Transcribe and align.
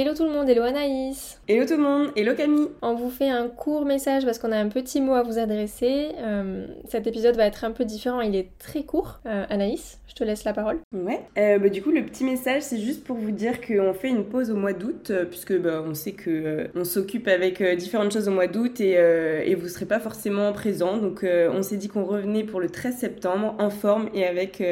Hello 0.00 0.14
tout 0.14 0.22
le 0.22 0.30
monde, 0.30 0.48
hello 0.48 0.62
Anaïs 0.62 1.40
Hello 1.48 1.66
tout 1.66 1.76
le 1.76 1.82
monde, 1.82 2.12
hello 2.14 2.32
Camille 2.36 2.68
On 2.82 2.94
vous 2.94 3.10
fait 3.10 3.30
un 3.30 3.48
court 3.48 3.84
message 3.84 4.24
parce 4.24 4.38
qu'on 4.38 4.52
a 4.52 4.56
un 4.56 4.68
petit 4.68 5.00
mot 5.00 5.14
à 5.14 5.24
vous 5.24 5.38
adresser. 5.40 6.10
Euh, 6.18 6.68
cet 6.88 7.08
épisode 7.08 7.34
va 7.34 7.46
être 7.46 7.64
un 7.64 7.72
peu 7.72 7.84
différent, 7.84 8.20
il 8.20 8.36
est 8.36 8.50
très 8.60 8.84
court. 8.84 9.18
Euh, 9.26 9.44
Anaïs, 9.50 9.98
je 10.06 10.14
te 10.14 10.22
laisse 10.22 10.44
la 10.44 10.52
parole. 10.52 10.78
Ouais, 10.92 11.18
euh, 11.36 11.58
bah, 11.58 11.68
du 11.68 11.82
coup 11.82 11.90
le 11.90 12.04
petit 12.04 12.22
message 12.22 12.62
c'est 12.62 12.78
juste 12.78 13.02
pour 13.02 13.16
vous 13.16 13.32
dire 13.32 13.60
qu'on 13.60 13.92
fait 13.92 14.10
une 14.10 14.22
pause 14.22 14.52
au 14.52 14.54
mois 14.54 14.72
d'août 14.72 15.10
puisque 15.30 15.58
bah, 15.58 15.82
on 15.84 15.94
sait 15.94 16.12
que 16.12 16.68
on 16.76 16.84
s'occupe 16.84 17.26
avec 17.26 17.60
différentes 17.76 18.12
choses 18.12 18.28
au 18.28 18.32
mois 18.32 18.46
d'août 18.46 18.80
et, 18.80 18.92
et, 18.92 19.56
vous 19.56 19.66
serez 19.66 19.86
pas 19.86 19.98
forcément 19.98 20.52
présent. 20.52 20.98
Donc 20.98 21.26
on 21.26 21.62
s'est 21.62 21.76
dit 21.76 21.88
qu'on 21.88 22.04
revenait 22.04 22.44
pour 22.44 22.60
le 22.60 22.70
13 22.70 22.94
septembre 22.94 23.56
en 23.58 23.70
forme 23.70 24.10
et 24.14 24.24
avec 24.24 24.62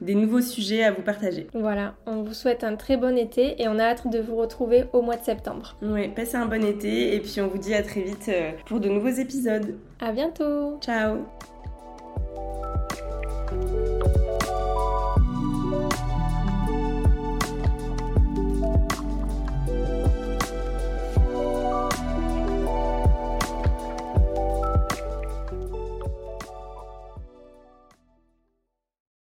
des 0.00 0.14
nouveaux 0.14 0.40
sujets 0.40 0.82
à 0.82 0.92
vous 0.92 1.02
partager. 1.02 1.46
Voilà, 1.52 1.94
on 2.06 2.22
vous 2.22 2.32
souhaite 2.32 2.64
un 2.64 2.76
très 2.76 2.96
bon 2.96 3.18
été 3.18 3.60
et 3.60 3.68
on 3.68 3.78
a 3.78 3.84
hâte 3.84 4.08
de 4.08 4.18
vous 4.18 4.36
retrouver 4.36 4.61
au 4.92 5.02
mois 5.02 5.16
de 5.16 5.24
septembre. 5.24 5.76
Oui, 5.82 6.08
passez 6.08 6.36
un 6.36 6.46
bon 6.46 6.64
été 6.64 7.14
et 7.14 7.20
puis 7.20 7.40
on 7.40 7.48
vous 7.48 7.58
dit 7.58 7.74
à 7.74 7.82
très 7.82 8.02
vite 8.02 8.28
euh, 8.28 8.52
pour 8.66 8.80
de 8.80 8.88
nouveaux 8.88 9.08
épisodes. 9.08 9.76
À 10.00 10.12
bientôt. 10.12 10.78
Ciao. 10.80 11.18